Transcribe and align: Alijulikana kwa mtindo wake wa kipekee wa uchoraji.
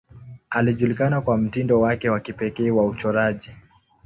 Alijulikana 0.49 1.21
kwa 1.21 1.37
mtindo 1.37 1.79
wake 1.81 2.09
wa 2.09 2.19
kipekee 2.19 2.71
wa 2.71 2.85
uchoraji. 2.85 3.51